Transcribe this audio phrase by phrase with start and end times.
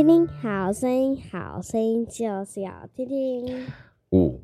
[0.00, 3.66] 听听好声音，好声音就是要听听。
[4.12, 4.40] 五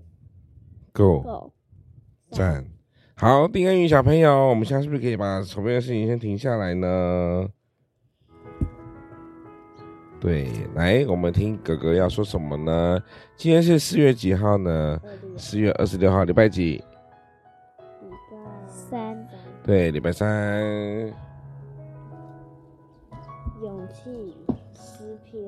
[0.92, 1.51] ，Go，
[2.30, 2.62] 赞，
[3.14, 7.48] 好，丁恩宇小朋友，我们现在是不是可以把手边的事情先停下来呢？
[10.20, 13.02] 对，来，我们听哥哥要说什么呢？
[13.34, 15.00] 今天是四月几号呢？
[15.38, 16.73] 四月二十六号，礼拜几？
[18.02, 19.27] 礼拜三。
[19.64, 21.26] 对，礼拜三。
[23.62, 24.34] 勇气
[24.74, 25.42] 诗篇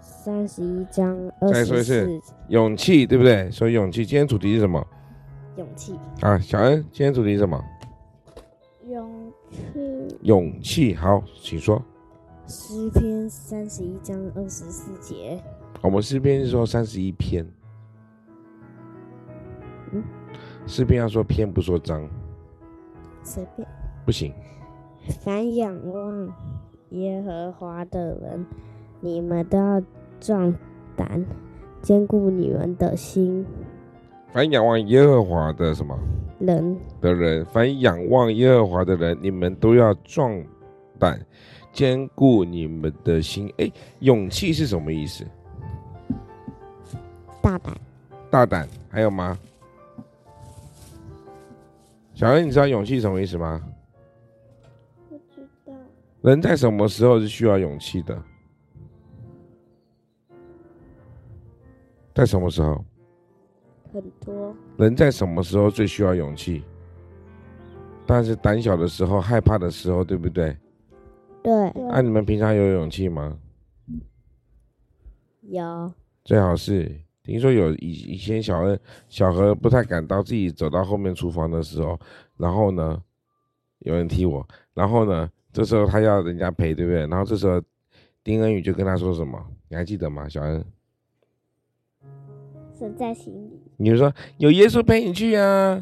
[0.00, 1.64] 三十一章二十四。
[1.64, 3.50] 再说一次，勇气，对不对？
[3.50, 4.86] 说勇气，今天主题是什么？
[5.56, 5.98] 勇气。
[6.22, 7.62] 啊，小恩，今天主题是什么？
[8.86, 10.18] 勇气。
[10.22, 11.82] 勇气，好，请说。
[12.46, 15.38] 诗篇三十一章二十四节。
[15.82, 17.46] 我们诗篇是说三十一篇。
[19.92, 20.02] 嗯。
[20.66, 22.08] 诗篇要说篇，不说章。
[23.22, 23.68] 随便。
[24.06, 24.32] 不行。
[25.24, 26.32] 凡仰望
[26.92, 28.46] 耶和华的人，
[29.00, 29.82] 你们都要
[30.20, 30.54] 壮
[30.96, 31.24] 胆，
[31.82, 33.44] 坚固你们的心。
[34.32, 35.98] 凡仰望耶和华的什么？
[36.38, 40.42] 人的人，凡仰望耶和华的人，你们都要壮
[40.98, 41.20] 胆。
[41.72, 45.24] 坚固你们的心，哎，勇气是什么意思？
[47.40, 47.74] 大胆，
[48.30, 49.38] 大胆，还有吗？
[52.12, 53.58] 小恩，你知道勇气什么意思吗？
[55.08, 55.72] 不知道。
[56.22, 58.22] 人在什么时候是需要勇气的？
[62.14, 62.84] 在什么时候？
[63.92, 64.54] 很多。
[64.76, 66.62] 人在什么时候最需要勇气？
[68.06, 70.56] 但是胆小的时候，害怕的时候，对不对？
[71.42, 73.36] 对，那、啊、你们平常有勇气吗？
[75.40, 75.92] 有，
[76.24, 78.78] 最好是听说有以以前小恩
[79.08, 81.98] 小何不太敢到自己走到后面厨房的时候，
[82.36, 83.02] 然后呢，
[83.80, 87.06] 有人踢我，然后呢，这时候他要人家陪，对不对？
[87.06, 87.60] 然后这时候
[88.24, 89.38] 丁恩宇就跟他说什么？
[89.68, 90.28] 你还记得吗？
[90.28, 90.64] 小恩，
[92.78, 93.60] 神在心里。
[93.76, 95.80] 你就说有耶稣陪你去啊，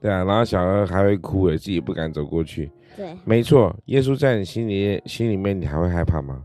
[0.00, 2.70] 对啊，然后小恩还会哭诶，自己不敢走过去。
[2.96, 6.44] 对，没错，耶稣在你心里心里面，你还会害怕吗？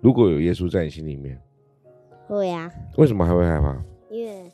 [0.00, 1.40] 如果有耶稣在你心里面，
[2.26, 2.72] 会呀、啊。
[2.96, 3.80] 为什么还会害怕？
[4.10, 4.50] 因为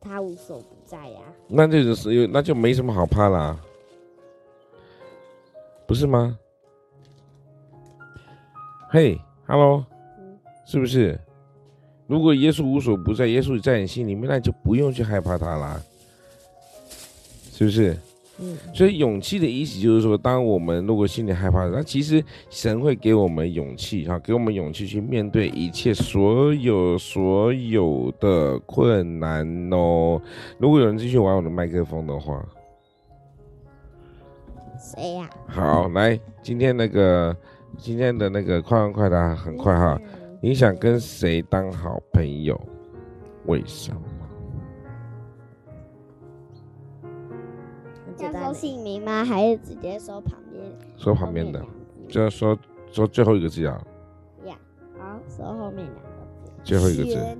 [0.00, 1.34] 他无所不在呀、啊。
[1.48, 3.60] 那就是那就没什么好怕啦，
[5.92, 6.38] 不是吗？
[8.88, 9.84] 嘿、hey，Hello，、
[10.18, 11.20] 嗯、是不是？
[12.06, 15.78] 如果耶稣无所不在，耶稣在你心里面，那你就不用去害怕他啦，
[17.52, 17.94] 是不是？
[18.38, 30.18] 嗯，所以勇气的意思就是说，当我们如果心里害怕，那其实神会给我们勇气，哈，给我们勇气去面对一切所有所有的困难哦。
[30.56, 32.42] 如果有人继续玩我的麦克风的话，
[34.82, 35.30] 谁呀？
[35.46, 37.34] 好，来，今天那个
[37.78, 39.96] 今天的那个快问快答很快哈，
[40.40, 42.60] 你想跟谁当好朋友？
[43.46, 44.00] 为什么？
[48.18, 49.24] 要说姓名吗？
[49.24, 50.62] 还是直接说旁边？
[50.96, 51.64] 说旁边的，
[52.08, 52.58] 就要说
[52.90, 53.80] 说最后一个字啊。
[54.44, 54.56] 呀，
[54.98, 56.00] 好，说后面两个
[56.44, 56.52] 字。
[56.62, 57.38] 最后一个字。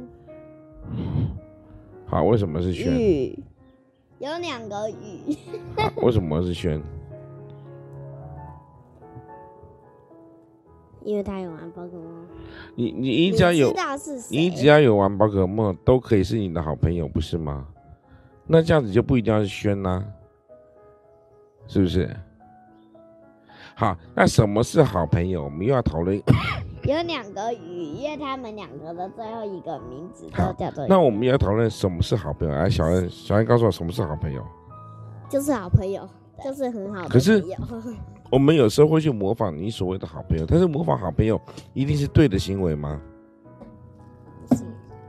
[2.06, 2.92] 好，为什么是轩？
[4.18, 5.36] 有两个雨。
[6.02, 6.82] 为什么是轩？
[11.04, 12.26] 因为他有玩宝可梦。
[12.74, 13.72] 你你你只要有，
[14.30, 17.66] 你只要有玩宝可梦，都可以是你的好朋友，不是吗？
[18.46, 20.04] 那这样子就不一定要是轩啦。
[21.68, 22.14] 是不是？
[23.74, 25.44] 好，那什么是好朋友？
[25.44, 26.20] 我们又要讨论。
[26.84, 30.84] 有两个语，因为他们两个的最后一个名字都叫做。
[30.88, 32.54] 那我们要讨论什么是好朋友？
[32.54, 34.44] 哎，小恩，小恩告诉我什么是好朋友？
[35.30, 36.06] 就是好朋友，
[36.44, 37.08] 就是很好的朋友。
[37.08, 37.40] 可是
[38.32, 41.38] 我们有时候会去模仿你所谓的好朋友，但是模仿好朋友
[41.74, 42.98] 一定是对的行为吗？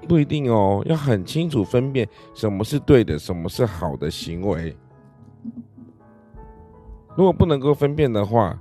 [0.09, 4.75] 不一定哦，要很清楚分辨什么是对的，什么是好的行为。
[7.15, 8.59] 如果不能够分辨的话，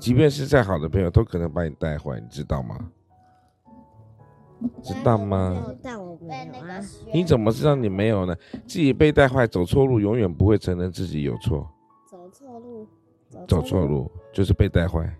[0.00, 2.76] 即便是再好的朋友，都可能把你带坏，你知道吗？
[4.82, 5.64] 知道吗？
[5.80, 6.80] 但我没有啊。
[7.14, 8.34] 你怎么知道你没有呢？
[8.66, 11.70] 自己被带坏，走错路，永远不会承认自己有错。
[12.10, 12.88] 走错路，
[13.48, 15.12] 走错路就是被带坏。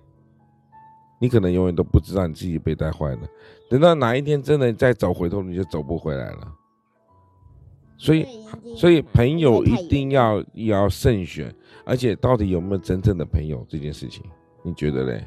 [1.19, 3.20] 你可能永远都不知道你自己被带坏了，
[3.70, 6.53] 等到哪一天真的再走回头，你就走不回来了。
[7.97, 8.26] 所以，
[8.76, 11.55] 所以朋友一定要要慎选，
[11.85, 14.25] 而且到底有没有真正的朋友这件事情，
[14.64, 15.25] 你觉得嘞？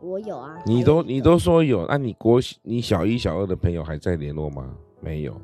[0.00, 0.56] 我有啊。
[0.64, 4.74] 你都你都说有，那你国你小一小二的朋友还在联络吗？
[5.00, 5.38] 没有。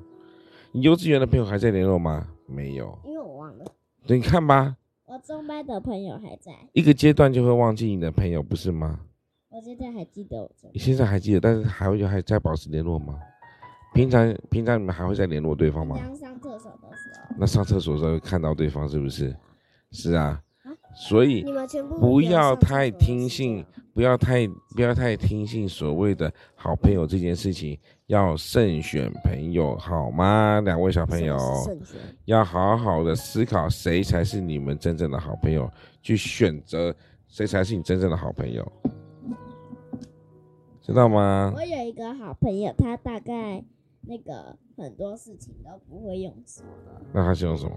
[0.72, 2.26] 你幼稚园的朋友还在联络吗？
[2.46, 2.98] 没有。
[3.04, 3.64] 因为我忘了。
[4.06, 4.74] 你看吧。
[5.24, 6.52] 我中班的朋友还在。
[6.74, 9.00] 一个阶段就会忘记你的朋友，不是吗？
[9.48, 13.18] 我现在还记得，你现在还记得，但是还会还在保持联络吗？
[13.94, 15.96] 平常平常你们还会再联络对方吗？
[16.14, 17.36] 上厕所的时候。
[17.38, 19.34] 那上厕所的时候会看到对方是不是？
[19.92, 20.42] 是啊。
[20.94, 21.44] 所以
[22.00, 30.60] 不要太听信，不要太不要太听信所谓的好朋友这件事情，要慎选朋友，好吗？
[30.60, 31.36] 两位小朋友，
[32.26, 35.70] 要好好的思考谁才是你们真正的好朋友，
[36.00, 36.94] 去选择
[37.26, 38.72] 谁才是你真正的好朋友，
[40.80, 41.52] 知道吗？
[41.54, 43.64] 我有一个好朋友，他大概
[44.02, 47.02] 那个很多事情都不会用手的。
[47.12, 47.76] 那他是用什么？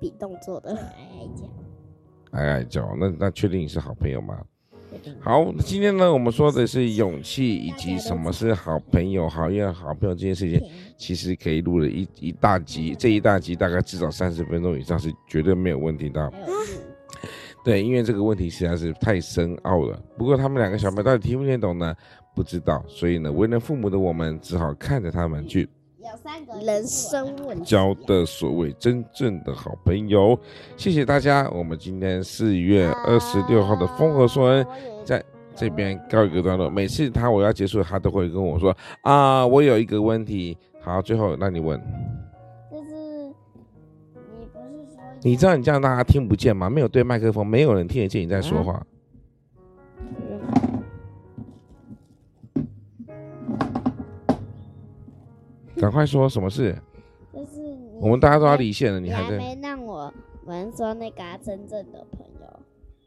[0.00, 1.44] 比动作的，爱爱叫，
[2.30, 2.96] 爱爱叫。
[2.96, 4.40] 那那确定你是好朋友吗？
[5.20, 10.60] 好，今天呢，我们说的是勇气以及什么是好朋友，好因为好朋友这件事情，
[10.96, 16.32] 其实可以录了一一大集，这一大集大概至少三十分钟以上是绝对没有问题的。
[17.62, 20.02] 对，因为这个问题实在是太深奥了。
[20.16, 21.94] 不过他们两个小朋友到底听不听懂呢？
[22.34, 25.68] 不知道，所以呢，为人父母的我们只好看着他们去。
[26.10, 30.36] 有三个人生问题，交的所谓真正的好朋友，
[30.76, 31.48] 谢谢大家。
[31.50, 34.66] 我们今天四月二十六号的丰禾硕恩
[35.04, 35.22] 在
[35.54, 36.68] 这边告一个段落。
[36.68, 40.58] 每次他我要结束，他都会跟我说啊，我有一个问题。
[40.80, 41.78] 好，最后那你问，
[42.72, 42.92] 就是
[44.14, 46.68] 你不是说你知道你这样大家听不见吗？
[46.68, 48.72] 没有对麦克风，没有人听得见你在说话。
[48.72, 48.82] 啊
[55.80, 56.76] 赶快说什么事？
[57.32, 57.60] 就是
[58.00, 60.12] 我们大家都要离线了，你还没让我
[60.44, 62.60] 们说那个真正的朋友。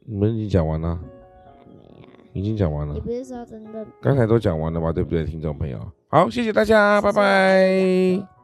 [0.05, 0.89] 你们已经讲完了？
[0.89, 0.99] 啊？
[2.33, 2.93] 已经讲完了。
[2.93, 3.85] 你不是说真的？
[4.01, 4.91] 刚才都讲完了吧？
[4.91, 5.79] 对不对，听众朋友？
[6.07, 8.42] 好，谢谢大家，拜拜。